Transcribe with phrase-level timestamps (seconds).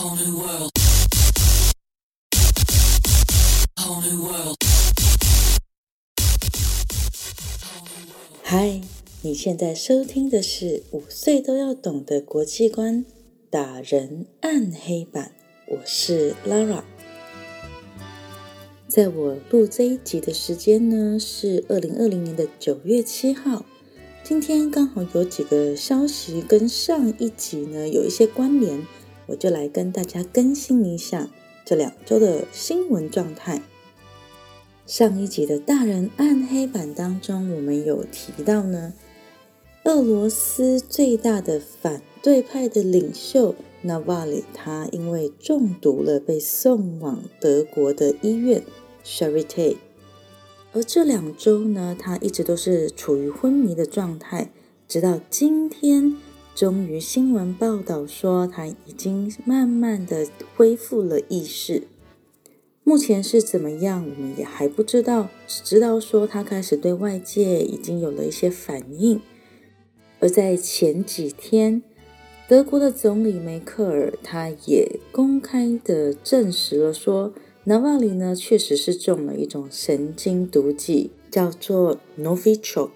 [0.00, 0.70] whole new world.
[3.78, 4.56] Whole new world.
[8.42, 8.80] 嗨，
[9.20, 13.04] 你现在收听的是五岁都要懂的国际观
[13.50, 15.32] 打人暗黑版，
[15.68, 16.82] 我是 Lara。
[18.88, 23.66] 在我录这一集的时间呢，是二零二零年的九月七号。
[24.24, 28.86] 今天刚好有几个消息跟上一集呢有一些关联，
[29.30, 31.28] 我就来跟大家更新一下
[31.64, 33.62] 这两周的新闻状态。
[34.86, 38.92] 上一集的大人暗黑版当中，我们有提到呢，
[39.84, 48.64] 俄罗斯最大的反对派的领袖纳瓦里，他因为中毒了，被送往德国的医院
[49.04, 49.76] Charité。
[50.72, 54.50] 而这两周呢，他一直都是处于昏迷的状态，
[54.88, 56.16] 直到今天，
[56.54, 61.84] 终于新闻报道说他已经慢慢的恢复了意识。
[62.82, 69.20] 目前是怎么样，我们也还不知道，只知道说他开始对外界已经有了一些反应。
[70.18, 71.82] 而在前几天，
[72.48, 77.32] 德国的总理梅克尔他也公开的证实了说，
[77.64, 82.90] 纳瓦里呢确实是中了一种神经毒剂，叫做 Novichok。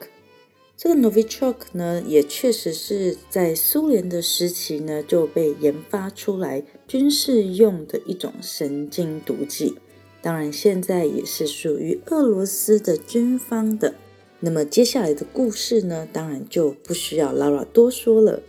[0.77, 9.77] 这个 Novichok 呢，也确实是在苏联的时期呢就被研发出来军事用的一种神经毒剂。
[10.21, 13.95] 当然，现在也是属于俄罗斯的军方的。
[14.41, 18.43] 那么接下来的故事呢，当然就不需要 Lara 多说了，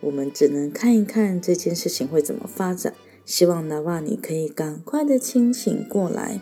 [0.00, 2.94] 我们只能看一看这件事情会怎么发展。
[3.24, 6.40] 希望纳瓦尼可以赶快的清醒过来。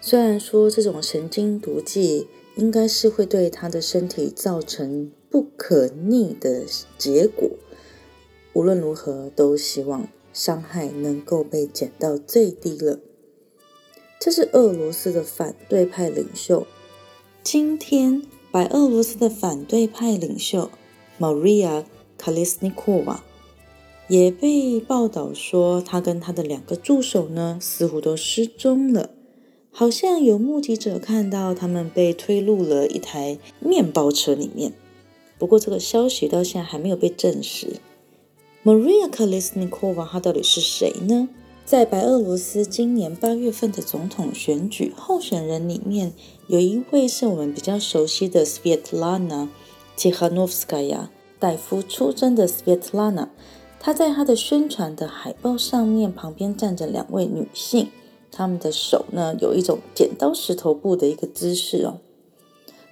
[0.00, 6.64] 虽然说这种神经毒剂应该是会对他的身体造成不可逆的
[6.96, 7.50] 结果，
[8.52, 13.00] 无论如何都希望伤害能够被减到最低了。
[14.20, 16.66] 这是俄罗斯的反对派领袖。
[17.42, 20.70] 今天，白俄罗斯的反对派领袖
[21.18, 21.84] Maria
[22.18, 23.18] Kalisnikova
[24.08, 29.10] 也被报道说，他跟他的两个助手呢，似乎都失踪了。
[29.76, 34.72] 好像有目击者看到他们被推入了一台面包车里面。
[35.36, 37.80] 不过，这个消息到现在还没有被证实。
[38.62, 41.28] Maria Kalesnikova 她到底是谁呢？
[41.64, 46.12] 在白俄罗斯今年八月份的总统选举候选人里面，
[46.46, 49.48] 有一位是我们比较熟悉的 Svetlana
[49.98, 51.08] Tikhanovskaya，
[51.40, 53.30] 戴夫出征的 Svetlana。
[53.80, 57.88] 她在她的宣传的海报上面旁边站着两位女性，
[58.34, 62.00] 他们的手呢有一种剪刀石头布的一个姿势哦。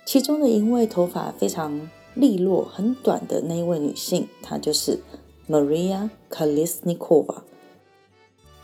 [0.07, 5.01] 其中的一位头发非常利落、很短的那一位女性，她就是
[5.49, 7.43] Maria Kalisnikova。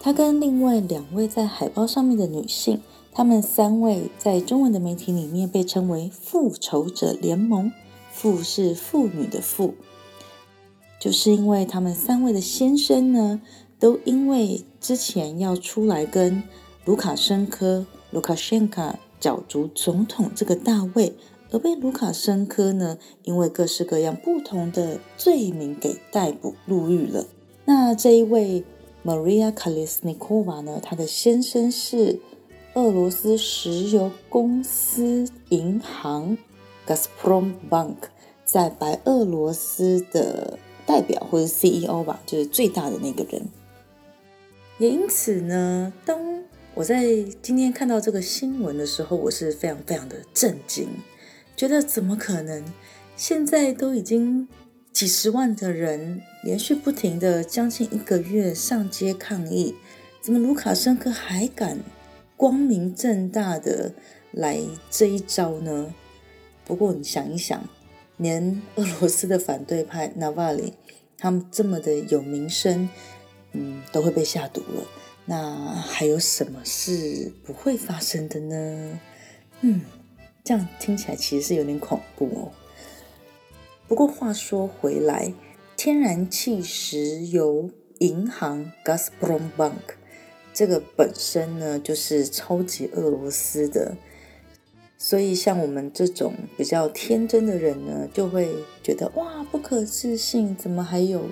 [0.00, 2.80] 她跟另外两位在海报上面的女性，
[3.12, 7.72] 她们三位在中文的媒体里面被称为“复仇者联盟”。
[8.10, 9.74] 复是妇女的妇，
[11.00, 13.40] 就是因为他们三位的先生呢，
[13.78, 16.42] 都因为之前要出来跟
[16.88, 21.14] 卢卡申科卢卡申卡角逐总统这个大位，
[21.50, 27.26] 而被卢卡申科呢，因为各式各样不同的罪名给逮捕入狱了。
[27.66, 28.64] 那这一位。
[29.04, 30.80] Maria Kalisnikova 呢？
[30.82, 32.18] 她的先生是
[32.74, 36.36] 俄罗斯石油公司银行
[36.86, 37.94] Gazprom Bank
[38.44, 43.46] 在白俄罗斯的代表或者 CEO 吧，就是最大的那个人。
[44.78, 46.37] 也因此呢，当
[46.74, 47.04] 我在
[47.42, 50.88] 今天看到这个新闻的时候，我是非常非常的震惊，
[51.56, 52.64] 觉得怎么可能？
[53.16, 54.48] 现在都已经。
[54.90, 59.76] 几十万的人连续不停的将近一个月上街抗议，
[60.20, 61.78] 怎么卢卡申科还敢
[62.36, 63.92] 光明正大的
[64.32, 65.94] 来这一招呢？
[66.64, 67.62] 不过你想一想，
[68.16, 70.72] 连俄罗斯的反对派纳瓦里
[71.16, 72.88] 他们这么的有名声，
[73.52, 74.82] 嗯，都会被下毒了，
[75.30, 78.98] 那还有什么是不会发生的呢？
[79.60, 79.82] 嗯，
[80.42, 82.52] 这样听起来其实是有点恐怖哦。
[83.86, 85.34] 不过话说回来，
[85.76, 89.96] 天然气石油银行 Gazprom Bank
[90.54, 93.98] 这个本身呢，就是超级俄罗斯的，
[94.96, 98.48] 所以像我们这种比较天真的人呢，就会
[98.82, 101.26] 觉得哇，不可置信，怎么还有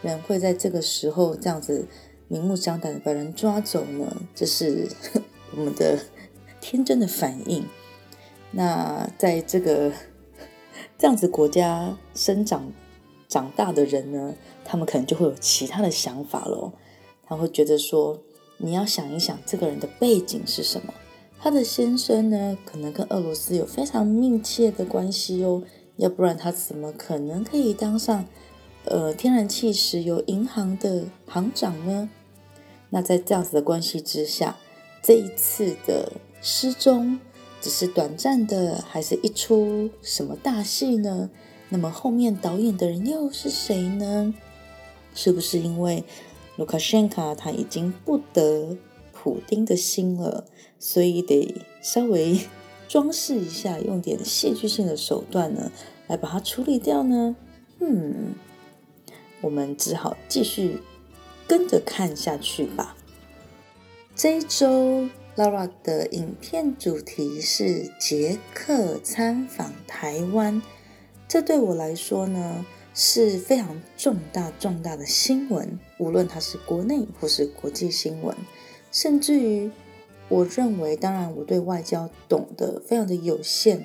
[0.00, 1.86] 人会在这个时候这样子
[2.32, 4.22] 明目张胆的把人抓走呢？
[4.34, 4.88] 这是
[5.54, 5.98] 我们的
[6.62, 7.66] 天真的反应。
[8.52, 9.92] 那在这个。
[10.98, 12.72] 这样子国家生长
[13.28, 14.34] 长大的人呢，
[14.64, 16.72] 他们可能就会有其他的想法喽。
[17.26, 18.22] 他会觉得说，
[18.58, 20.94] 你要想一想这个人的背景是什么。
[21.40, 25.64] 他的先生呢，可能跟俄罗斯有非常密切的关系哦，
[25.96, 28.24] 要不然他怎么可能可以当上
[28.84, 32.08] 呃天然气石油银行的行长呢？
[32.94, 34.58] 那在这样子的关系之下，
[35.02, 36.12] 这一次的
[36.42, 37.18] 失踪
[37.58, 41.30] 只是短暂的，还是一出什么大戏呢？
[41.70, 44.34] 那么后面导演的人又是谁呢？
[45.14, 46.04] 是不是因为
[46.56, 48.76] 卢卡申卡他已经不得
[49.10, 50.44] 普丁的心了，
[50.78, 52.38] 所以得稍微
[52.88, 55.72] 装饰一下，用点戏剧性的手段呢，
[56.08, 57.36] 来把它处理掉呢？
[57.80, 58.34] 嗯，
[59.40, 60.80] 我们只好继续
[61.52, 62.96] 跟着看下去吧。
[64.16, 65.06] 这一周
[65.36, 70.62] Laura 的影片主题是捷克参访台湾。
[71.28, 72.64] 这对我来说呢
[72.94, 78.34] 是非常重大重大的新闻，无论它是国内或是国际新闻，
[78.90, 79.70] 甚至于
[80.30, 83.82] 我认为，当然我对外交懂得非常的有限，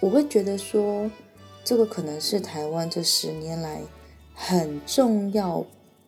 [0.00, 1.10] 我会觉得说
[1.64, 3.80] 这个可能是台湾这十年来
[4.34, 5.64] 很重要，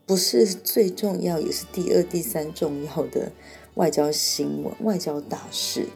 [0.09, 3.31] 不是最重要，也是第二、第三重要的
[3.75, 5.91] 外交新闻、外交大事。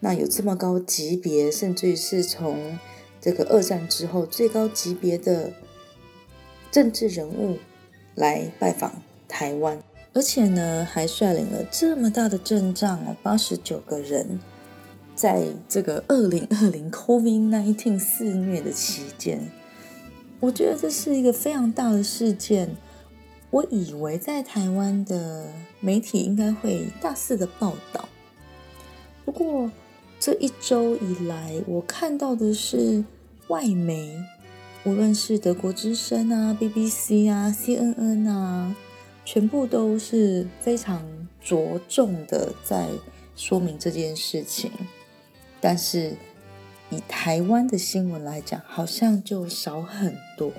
[0.00, 2.78] 那有这么高级别，甚至于是从
[3.18, 5.54] 这个二战之后最高级别的
[6.70, 7.56] 政治人物
[8.14, 9.82] 来拜访台湾，
[10.12, 14.38] 而且呢还率领了这么大的阵仗哦，八十九个人，
[15.16, 19.50] 在这个二零二零 COVID nineteen 肆虐的期间，
[20.40, 22.76] 我觉得这是一个非常大的事件。
[23.50, 25.46] 我以为在台湾的
[25.80, 28.08] 媒体应该会大肆的报道，
[29.24, 29.70] 不过。
[30.20, 33.04] 这一周以来，我看到的是
[33.46, 34.12] 外媒，
[34.82, 38.74] 无论是德国之声啊、BBC 啊、CNN 啊，
[39.24, 41.06] 全部都是非常
[41.40, 42.88] 着重的在
[43.36, 44.72] 说明这件事情。
[45.60, 46.16] 但是
[46.90, 50.50] 以台湾的新闻来讲，好像就少很多。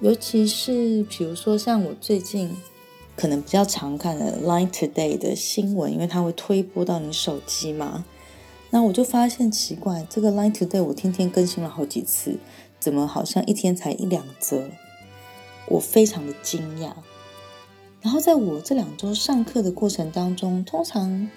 [0.00, 2.56] 尤其是比如说像我最近
[3.14, 8.06] 可能比较常看的 Line Today 的新闻，因为它会推播到你手机嘛。
[8.70, 12.38] 那我就发现奇怪，这个 Line Today 我天天更新了好几次，
[12.78, 14.70] 怎么好像一天才一两则？
[15.68, 16.92] 我非常的惊讶。
[18.00, 21.28] 然后在我这两周上课的过程当中，通常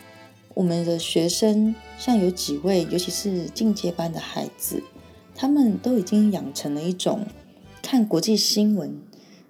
[0.53, 4.81] 我们的学生，像有几位，尤其是进阶班的孩子，
[5.35, 7.25] 他们都已经养成了一种
[7.83, 8.99] 看国际新闻。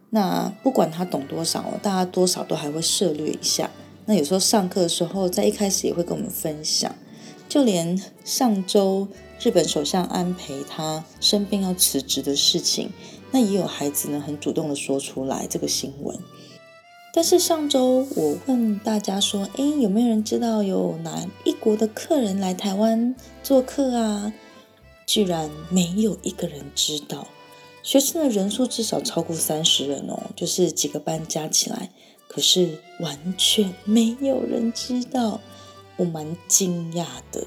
[0.09, 3.71] 那不管他懂多少，大家多少都还会涉略一下。
[4.05, 6.93] 那有时候上课的时候，在一开始也会跟我们分享。
[7.47, 9.07] 就连上周
[9.39, 12.91] 日本首相安倍他生病要辞职的事情，
[13.31, 16.17] 那也有孩子呢很主动的说出来这个新闻。
[17.13, 24.33] 但是上周我问大家说，诶，有没有人知道有哪一国的客人来台湾做客啊？
[25.05, 27.27] 居然没有一个人知道。
[27.83, 31.91] 学生的人数至少超过三十人哦，就是几个班加起来，
[32.27, 35.39] 可是完全没有人知道。
[35.95, 37.45] 我蛮惊讶的，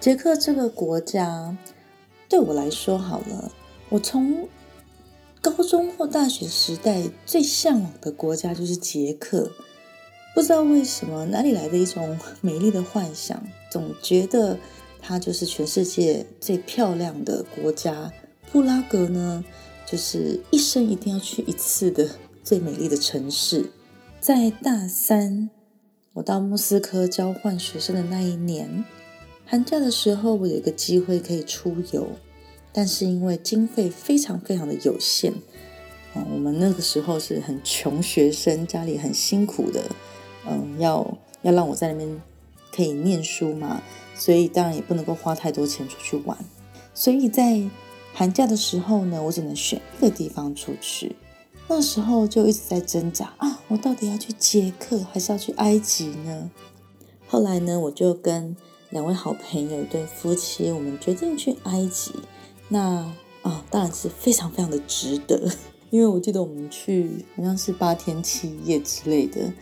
[0.00, 1.54] 捷克这个国家
[2.30, 3.52] 对我来说好了，
[3.90, 4.48] 我从
[5.42, 9.50] 高中或大学时代最向往的国家就是捷克。
[10.34, 14.56] 不知道为什么，哪里来的一种 美丽的幻想，总觉得
[15.02, 18.10] 它就是全世界最漂亮的国家。
[18.52, 19.44] 布拉格呢，
[19.86, 22.08] 就是一生一定要去一次的
[22.42, 23.70] 最美丽的城市。
[24.20, 25.50] 在大三。
[26.12, 28.84] 我到莫斯科交换学生的那一年，
[29.46, 32.08] 寒假的时候，我有一个机会可以出游，
[32.72, 35.32] 但是因为经费非常非常的有限，
[36.16, 39.84] 嗯，我们那个时候是很穷学生，家里很辛苦的，
[40.48, 42.20] 嗯，要要让我在那边
[42.74, 43.80] 可以念书嘛，
[44.16, 46.36] 所以当然也不能够花太多钱出去玩，
[46.92, 47.62] 所以在
[48.12, 51.16] 寒假的时候呢，我只能选一个地方出去。
[51.68, 56.50] 那时候就一直在挣扎啊，我到底要去捷克还是要去埃及呢？
[57.28, 58.56] 后来呢，我就跟
[58.90, 62.12] 两位好朋友一对夫妻，我们决定去埃及。
[62.68, 63.12] 那
[63.42, 65.48] 啊，当然是非常非常的值得，
[65.90, 69.52] 因为我记得我们去好像是八天七夜之类的，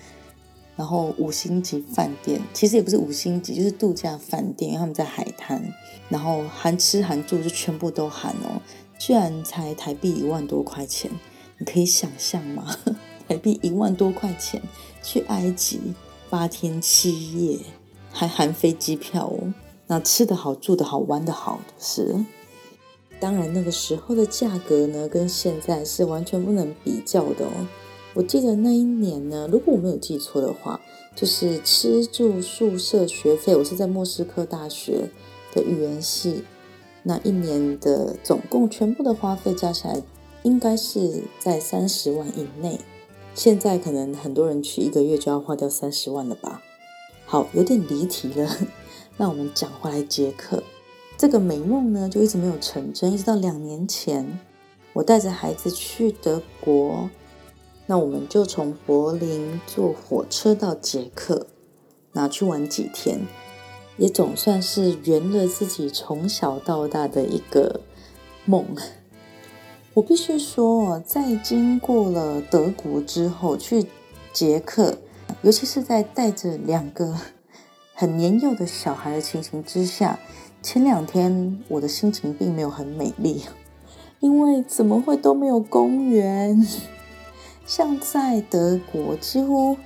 [0.78, 5.74] 然后五星级饭店，其实也不是五星级，就是度假饭店，因为他们在海滩，
[6.08, 8.62] 然后含吃含住就全部都含哦，
[8.96, 11.10] 居然才台币一万多块钱。
[11.58, 12.76] 你可以想象吗？
[13.26, 14.62] 台币一万多块钱
[15.02, 15.80] 去埃及
[16.30, 17.58] 八天七夜，
[18.12, 19.52] 还含飞机票哦。
[19.88, 22.24] 那吃得好、住得好、玩得好是，
[23.18, 27.66] 当然那个时候的价格呢，跟现在是完全不能比较的哦。
[28.18, 30.80] 我记得那一年呢，如果我没有记错的话，
[31.14, 35.08] 就是吃住宿舍学费，我是在莫斯科大学
[35.54, 36.42] 的语言系，
[37.04, 40.02] 那一年的总共全部的花费加起来，
[40.42, 42.80] 应该是在三十万以内。
[43.34, 46.60] 现在可能很多人去一个月就要花掉三十万了吧？
[47.24, 48.50] 好，有点离题了。
[49.16, 50.60] 那我们讲回来，捷克
[51.16, 54.40] 这个美梦呢，就一直没有成真，一直到两年前，
[54.92, 57.08] 我带着孩子去德国，
[57.90, 61.46] 那我们就从柏林坐火车到捷克，
[62.12, 63.20] 拿去玩几天，
[63.96, 67.80] 也总算是圆了自己从小到大的一个
[68.44, 68.66] 梦。
[69.94, 73.86] 我必须说，在经过了德国之后，去
[74.34, 74.98] 捷克，
[75.40, 77.16] 尤其是在带着两个
[77.96, 80.20] 很年幼的小孩的情形之下，
[80.62, 83.44] 前两天我的心情并没有很美丽，
[84.20, 86.66] 因为怎么会都没有公园？
[87.68, 89.76] 像在德国，几乎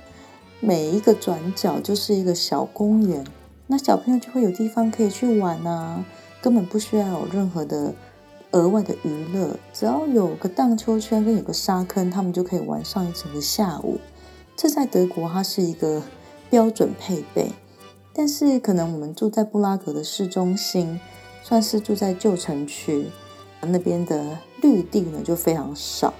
[0.59, 3.23] 每一个转角就是一个小公园，
[3.67, 6.03] 那小朋友就会有地方可以去玩啊，
[6.41, 7.93] 根本不需要有任何的。
[8.55, 13.99] 额外的娱乐，只要有个荡秋千跟有个沙坑，他们就可以玩上一整个下午。
[14.55, 16.03] 这在德国它是一个
[16.51, 17.51] 标准配备，
[18.13, 20.99] 但是可能我们住在布拉格的市中心，
[21.41, 23.07] 算是住在旧城区，
[23.61, 26.13] 那边的绿地呢就非常少，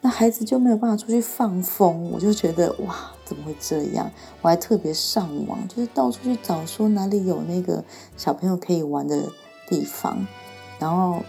[0.00, 2.10] 那孩子就没有办法出去放风。
[2.12, 4.10] 我就觉得哇，怎么会这样？
[4.42, 7.84] 我还特别上网，就是到处去找说哪里有那个
[8.16, 9.22] 小朋友可以玩的
[9.68, 10.26] 地方，
[10.78, 11.22] 然后。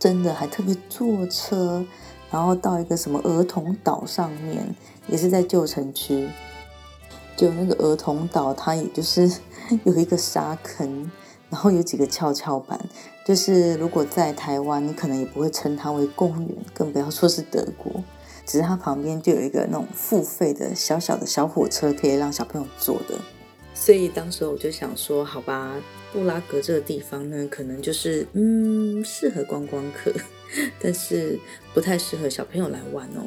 [0.00, 1.82] 真的还特别坐车，
[2.30, 4.74] 然后到一个什么儿童岛上面，
[5.06, 6.28] 也是在旧城区。
[7.36, 9.30] 就那个儿童岛，它也就是
[9.84, 11.10] 有一个沙坑，
[11.50, 12.78] 然后有几个跷跷板。
[13.26, 18.02] 就是如果在台湾，你可能也不会称它为公园，更不要说是德国。
[18.44, 23.16] 只是它旁边就有一个那种付费的小小的小火车，可以让小朋友坐的。
[23.74, 25.74] 所以当时我就想说，好吧。
[26.12, 30.10] 布拉格这个地方呢，可能就是嗯适合观光客，
[30.80, 31.38] 但是
[31.74, 33.26] 不太适合小朋友来玩哦。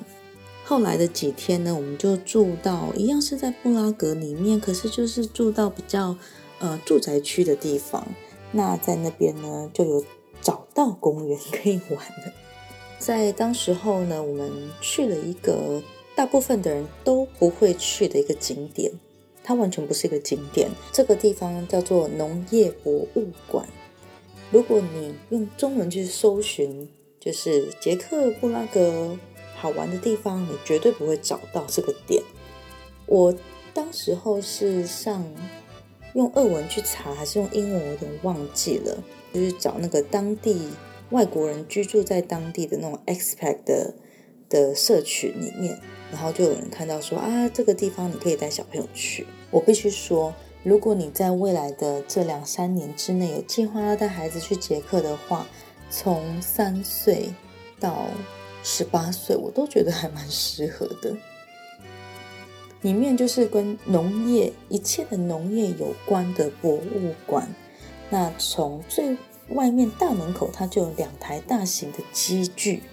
[0.64, 6.16] 后来的几天呢，我们就住到一样是在布拉格里面，可是就是住到比较
[6.60, 8.08] 呃住宅区的地方。
[8.51, 10.04] 那在那边呢，就有
[10.42, 12.34] 找到公园可以玩的。
[12.98, 14.51] 在当时候呢，我们
[14.82, 15.82] 去了一个
[16.16, 18.92] 大部分的人都不会去的一个景点。
[19.44, 23.68] 它完全不是一个景点，这个地方叫做农业博物馆。
[24.51, 26.88] 如果你用中文去搜寻，
[27.20, 29.18] 就是捷克布拉格
[29.56, 32.22] 好玩的地方，你绝对不会找到这个点。
[33.08, 33.34] 我
[33.74, 35.25] 当时候是上
[36.13, 38.98] 用俄文去查，还是用英文，我有点忘记了。
[39.32, 40.70] 就是找那个当地
[41.12, 43.94] 外国人居住在当地的那种 expat 的
[44.50, 45.80] 的社群里面，
[46.12, 49.28] 然后就有人看到说啊，这个地方你可以带小朋友去。
[49.51, 55.48] 我必须说，如果你在未来的这两三年之内有计划要带孩子去捷克的话，
[55.92, 57.30] 从三岁
[57.80, 58.08] 到
[58.63, 61.16] 十八岁，我都觉得还蛮适合的。
[62.82, 67.48] 里面就是跟农业一切的农业有关的博物馆。
[68.10, 69.18] 那从最
[69.50, 72.84] 外面大门口，它就有两台大型的机具，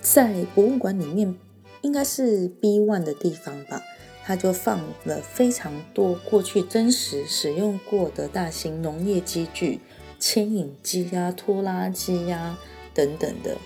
[0.00, 1.34] 在博物馆里面
[1.82, 3.82] 应该是 B one 的地方吧。
[4.24, 9.80] 它就放了非常多过去真实使用过的大型农业机具，
[10.18, 12.58] 牵引机呀、拖拉机呀
[12.92, 13.56] 等等的，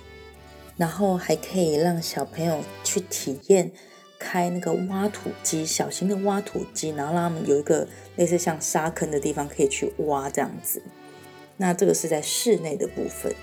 [0.76, 3.72] 然后还可以让小朋友去体验
[4.22, 10.80] 开那个挖土机，小型的挖土机，然后让他们有一个类似像沙坑的地方可以去挖这样子。
[11.56, 13.34] 那这个是在室内的部分。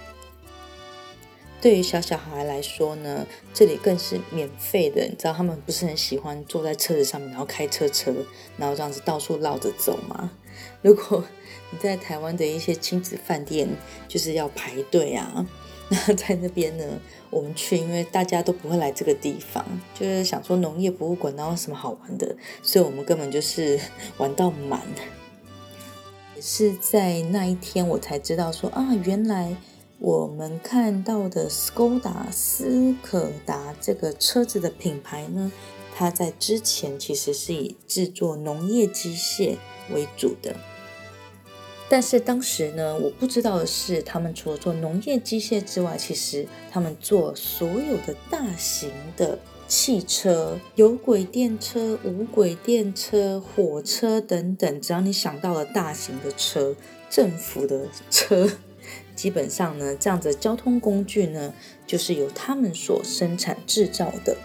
[1.62, 5.03] 对于小小孩来说呢，这里更是免费的。
[5.03, 8.13] 你知道他们不是很喜欢坐在车子上面，然后开车车，
[8.55, 10.31] 然后这样子到处绕着走吗？
[10.81, 11.24] 如果
[11.71, 13.67] 你在台湾的一些亲子饭店，
[14.07, 15.45] 就是要排队啊。
[16.08, 16.86] 那在那边呢，
[17.29, 23.79] 我们去，因为大家都不会来这个地方，就是想说农业博物馆，然后什么好玩的，所以我们根本就是
[24.17, 24.81] 玩到满。
[26.36, 29.55] 也是在那一天，我才知道说啊，原来。
[30.01, 35.51] 我们看到的斯柯达斯柯达这个车子的品牌呢，
[35.93, 39.58] 它在之前其实是以制作农业机械
[39.91, 40.55] 为主的。
[41.89, 56.75] 但是当时呢，我不知道的是，他们除了做农业机械之外，其实他们做所有的大型的汽车，有轨电车、无轨电车、火车等等，只要你想到了大型的车，
[57.10, 58.48] 政府的车。
[59.15, 61.53] 基本上呢，这样子交通工具呢，
[61.86, 64.38] 就是由他们所生产制造的。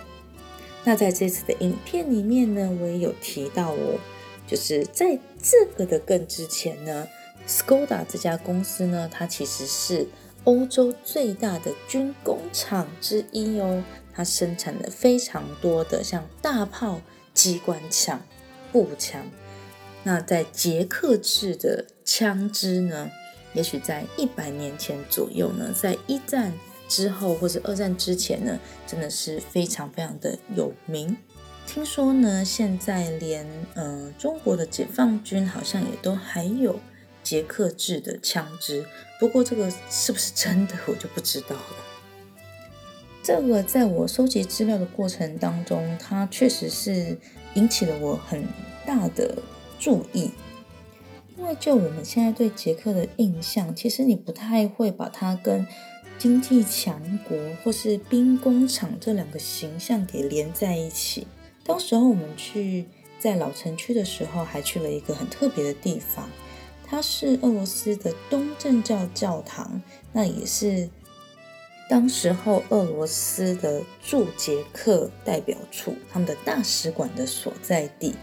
[0.82, 3.98] 那在这次的影片里面呢，我也有提到哦，
[4.46, 7.06] 就是在这个的更之前呢
[7.46, 10.06] ，Skoda 这家公司呢，它其实是
[10.44, 13.82] 欧洲最大的军工厂之一哦，
[14.12, 17.00] 它生产了非常多的像大炮、
[17.32, 18.20] 机关枪、
[18.70, 19.24] 步枪。
[20.02, 23.10] 那在捷克制的枪支呢，
[23.54, 26.52] 也许在一百年前左右呢，在一战
[26.86, 31.16] 之后或者二战之前呢，真的是非常非常的有名。
[31.66, 33.46] 听说呢，现在连
[33.76, 36.78] 嗯中国的解放军好像也都还有
[37.24, 38.86] 捷克制的枪支，
[39.18, 41.76] 不过这个是不是真的，我就不知道了。
[43.22, 47.18] 这个在我收集资料的过程当中，它确实是
[47.54, 48.46] 引起了我很
[48.86, 49.36] 大的。
[49.76, 50.30] 注意，
[51.36, 55.66] 因为就我们现在对捷克的印象，其实你不太会把它跟
[56.16, 61.26] 经济强国或是兵工厂这两个形象给连在一起。
[61.64, 62.86] 当时候我们去
[63.18, 66.30] 在老城区的时候，还去了一个很特别的地方，
[66.86, 70.88] 它是俄罗斯的东正教教堂，那也是
[71.90, 78.14] 当时候俄罗斯的驻捷克代表处，他们的大使馆的所在地。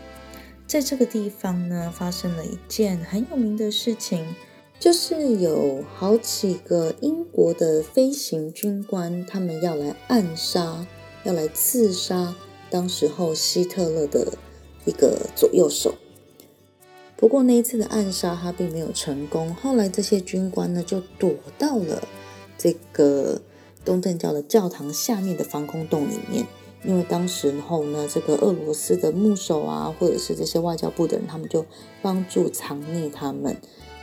[0.66, 4.36] 在这个地方呢，发生了一件很有名的事情，
[4.80, 10.88] 就是有好几个英国的飞行军官，他们要来暗杀、
[11.26, 12.34] 要来刺杀
[12.70, 14.34] 当时候希特勒的
[14.86, 15.94] 一个左右手。
[17.22, 22.02] 不过那一次的暗杀他并没有成功，后来这些军官呢就躲到了
[22.58, 23.40] 这个
[23.86, 26.48] 东正教的教堂下面的防空洞里面。
[26.84, 31.64] 因为当时候呢，这个俄罗斯的牧首啊，或者是这些外交部的人，他们就
[32.02, 33.56] 帮助藏匿他们。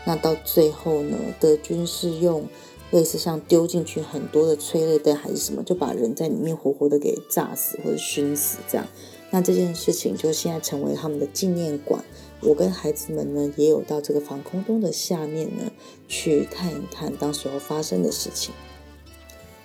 [0.05, 2.47] 那到最后呢，德军是用
[2.93, 8.87] 类似像丢进去很多的催泪弹还是什么，就把人在里面活活的给炸死或者熏死这样。
[9.31, 12.05] 那这件事情就现在成为他们的纪念馆。
[12.41, 15.71] 我跟孩子们呢，也有到这个防空洞的下面呢，
[16.07, 18.55] 去看一看当时候发生的事情。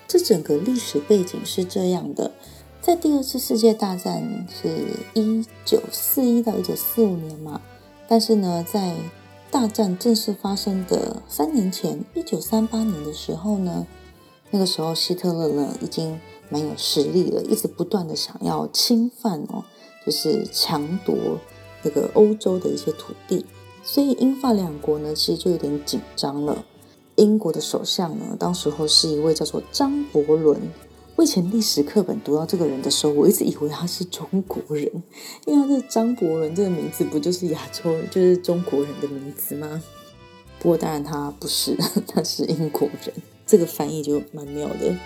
[0.08, 2.32] 这整个历史背景是这样的。
[2.82, 4.70] 在第二次世界大战是
[5.14, 7.62] 一九四一到一九四五年嘛，
[8.08, 8.96] 但是呢，在
[9.50, 13.88] 大战正式发生的三年前，一九三八年的时候呢，
[14.52, 16.20] 那个时候希特勒呢已经
[16.50, 19.64] 蛮有实力了，一直不断的想要侵犯哦，
[20.06, 21.16] 就是强夺
[21.84, 23.46] 这个欧洲的一些土地，
[23.84, 26.66] 所以英法两国呢其实就有点紧张了。
[27.16, 30.60] 英国的首相呢，当时候是一位叫做张伯伦。
[31.16, 34.90] 我以前历史课本读到这个人的时候，我一直以为他是中国人，
[35.46, 39.84] 因为他是张伯伦这个名字不就是亚洲人，就是中国人的名字吗？
[40.58, 43.14] 不过当然他不是， 他是英国人，
[43.46, 44.98] 这个翻译就蛮妙的。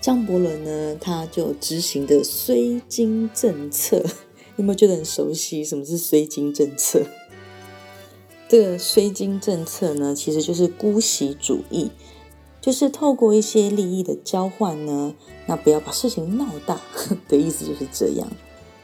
[0.00, 4.04] 张伯伦呢，他就执行的绥靖政策，
[4.56, 5.64] 有没有觉得很熟悉？
[5.64, 7.02] 什么是绥靖政策？
[8.48, 11.90] 这个绥靖政策呢，其实就是姑息主义。
[12.60, 15.14] 就是透过一些利益的交换呢，
[15.46, 16.80] 那不要把事情闹大
[17.28, 18.28] 的意思就是这样。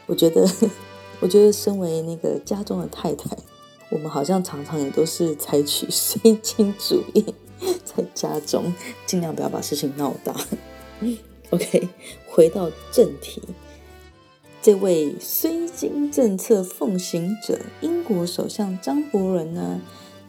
[0.07, 0.49] 我觉得，
[1.19, 3.37] 我觉得身为那个家中的太太，
[3.91, 7.25] 我们好像常常也都是采取 绥靖主义，
[7.85, 8.73] 在家中
[9.05, 10.33] 尽量不要把事情闹大。
[11.51, 11.89] OK，
[12.29, 13.43] 回到正题，
[14.63, 19.81] 这位绥靖政策奉行者，英国首相张伯伦呢？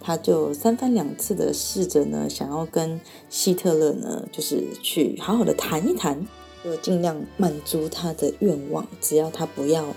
[0.02, 6.28] 他就三番两次的试着呢，想要跟希特勒呢，就是去好好的谈一谈，
[6.64, 9.94] 就尽量满足他的愿望，只要他不要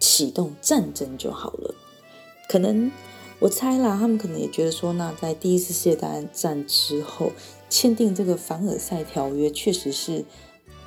[0.00, 1.72] 启动战争就好了。
[2.48, 2.90] 可能
[3.38, 7.30] 我猜啦，他们可能也觉得说，那在第一次世界大战之后
[7.70, 10.24] 签订这个凡尔赛条约，确实是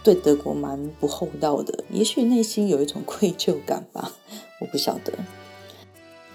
[0.04, 4.12] 对德国蛮不厚道的，也许内心有一种愧疚感吧，
[4.60, 5.14] 我不晓得。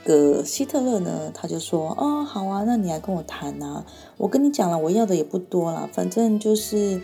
[0.04, 3.84] 个希特勒呢，他就说：“哦，好啊，那你来跟我谈啊。
[4.16, 7.00] 我跟你讲了，我要的也不多啦，反正就是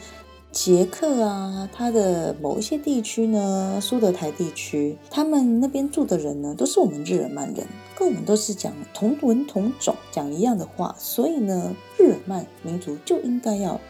[0.52, 13.80] 捷克啊，它的某一些地区呢，苏德台地区，他们那边住的人呢，都是我们日耳曼人，跟我们都是讲同文同种，讲一样的话，所以呢，日耳曼民族就应该要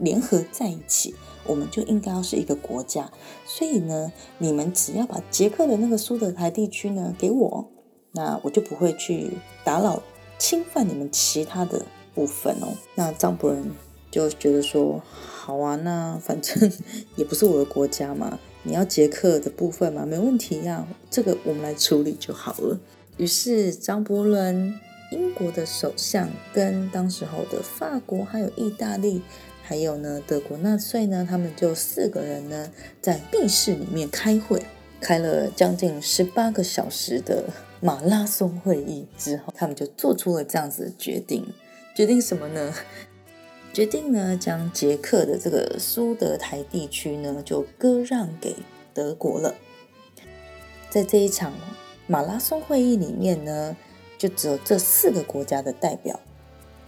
[0.00, 1.14] 联合在一起，
[1.46, 3.10] 我们就应该要是一个国家。
[3.46, 7.70] 所以呢，你们只要把捷克的那个苏德台地区呢给我。”
[8.12, 9.30] 那我就不会去
[9.62, 10.02] 打扰、
[10.36, 11.82] 侵犯你们其他的
[12.12, 12.66] 部分哦。
[12.96, 13.70] 那张伯伦
[14.10, 16.72] 就觉得说：“好啊，那反正
[17.14, 22.80] 也不是我的国家嘛， 你要捷克的部分嘛，没问题呀，这个我们来处理就好了。”
[23.16, 24.74] 于是张伯伦、
[25.12, 29.22] 英国的首相跟当时候的法国、还有意大利、
[29.70, 34.60] 还有呢德国纳粹呢，他们就四个人呢在密室里面开会。
[35.00, 37.44] 开了将近十八个小时的
[37.80, 41.46] 马拉松会议之后，他们就做出了这样子的决定。
[41.94, 42.74] 决定什么呢？
[43.72, 48.56] 决定呢，将捷克的这个苏德台地区呢，就割让给
[48.92, 49.54] 德国了。
[50.90, 51.52] 在这一场
[52.08, 53.76] 马拉松会议里面呢，
[54.18, 56.18] 就只有这四个国家的代表。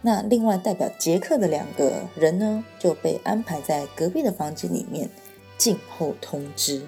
[0.02, 5.08] 那另外代表捷克的两个人呢，就被安排在隔壁的房间里面
[5.56, 6.82] 静候通知，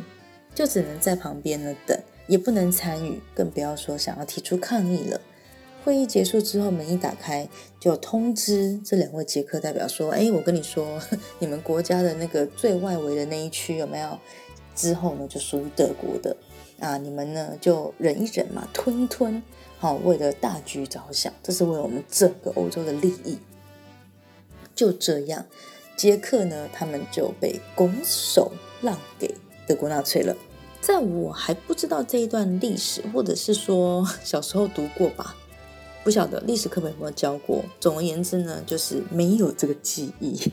[0.55, 1.97] 就只能在旁边呢等，
[2.27, 5.21] 也不能参与，更不要说想要提出抗议了。
[5.85, 7.49] 会议结束之后，门一打开，
[7.79, 11.01] 就通知这两位捷克代表说：“哎，我跟你说，
[11.39, 14.19] 你们国家的那个最外围的那一区有没有？
[14.75, 16.37] 之后呢，就属于德国的
[16.81, 19.43] 啊，你们呢就忍一忍嘛，吞一吞，
[19.79, 23.39] 好，为了大局着想，这是为我们整个欧洲的利益。
[24.75, 25.47] 就这样，
[25.97, 29.35] 捷克呢，他们就被拱手让给
[29.67, 30.37] 德国纳粹了。
[30.81, 35.37] 在我还不知道这一段历史，或者是说小时候读过吧。”
[36.05, 37.65] 不晓得历史课本有没有教过。
[37.81, 40.53] 总而言之呢，就是没有这个记忆。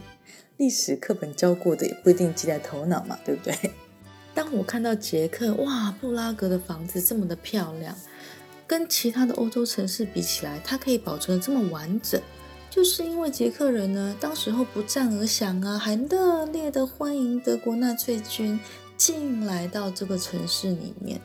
[0.56, 3.54] 历史课本教过的也不一定记在头脑嘛，对不对？
[4.34, 7.96] 当我看到捷克，哇，布拉格的房子这么的漂亮，
[8.66, 12.22] 跟其他的欧洲城市比起来，它可以保存的这么完整，
[12.70, 18.58] 就是因为捷克人呢，当时候不战而降啊，还热烈的欢迎德国纳粹军
[18.96, 21.20] 进来到这个城市里面。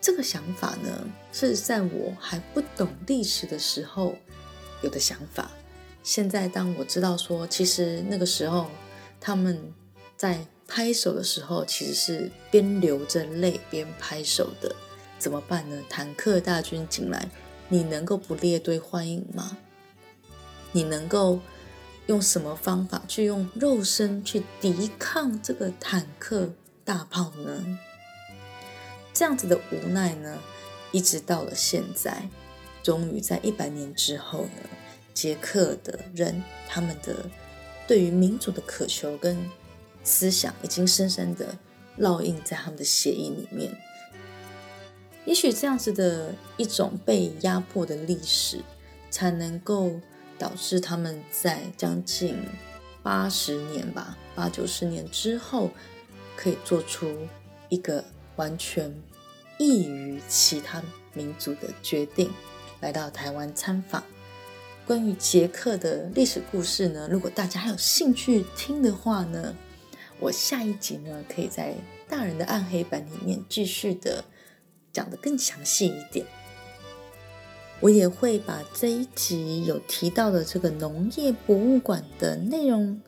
[0.00, 4.16] 这个想法呢，是在我还不懂历史的时候
[4.82, 5.50] 有的想法。
[6.02, 8.68] 现在当我知道说，其实那个时候
[9.20, 9.60] 他们
[10.16, 14.76] 在拍手的时候，其实是边流着泪边拍手的，
[15.18, 15.82] 怎么办呢？
[15.88, 17.30] 坦克大军进来，
[17.68, 19.56] 你能够不列队欢迎吗？
[20.72, 21.40] 你能够
[22.06, 26.52] 用什么方法去用肉身去抵抗这个坦克
[26.84, 27.78] 大炮呢？
[29.14, 30.38] 这样子的无奈呢，
[30.92, 32.28] 一直到了现在，
[32.82, 34.68] 终于在一百年之后呢，
[35.14, 37.16] 捷克的人他们的
[37.86, 39.36] 对于民主的渴求跟
[40.08, 41.56] 思想，已经深深的
[41.98, 43.70] 烙印在他们的血液里面。
[45.26, 48.62] 也许这样子的一种被压迫的历史，
[49.10, 50.00] 才能够
[50.38, 52.34] 导致他们在将近
[53.02, 55.70] 八十年吧，八九十年之后，
[56.34, 57.28] 可以做出
[57.68, 58.02] 一个
[58.36, 58.90] 完全。
[59.58, 60.80] 异于其他
[61.12, 62.30] 民族的决定，
[62.80, 64.02] 来到台湾参访。
[64.86, 69.54] 关于捷克的历史故事呢，如果大家还有兴趣听的话呢，
[70.20, 71.74] 我下一集呢可以在
[72.08, 74.24] 大人的暗黑版里面继续的
[74.92, 76.26] 讲的更详细一点。
[77.80, 83.00] 我也会把这一集有提到的这个农业博物馆的内容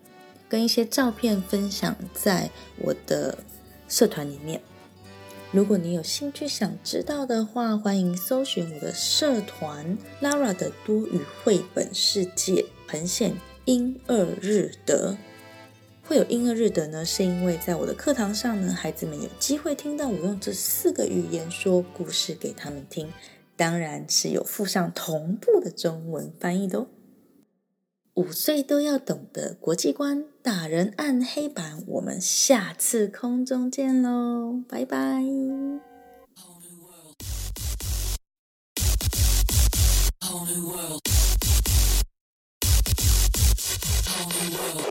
[0.48, 3.38] 跟一些照片分享在我的
[3.88, 4.60] 社团里面。
[5.50, 15.16] 如果你有兴趣想知道的话，欢迎搜寻我的社团 Lara 的多语绘本世界，横线英二日德。
[16.10, 23.12] 会有婴儿日的呢，是因为在我的课堂上呢，孩子们有机会听到我用这四个语言说故事给他们听，
[23.56, 26.88] 当然是有附上同步的中文翻译的哦。
[28.14, 35.22] 五岁都要懂得国际观，打人按黑板，我们下次空中见喽，拜拜。
[40.26, 41.00] Whole new world.
[44.20, 44.89] onlyworld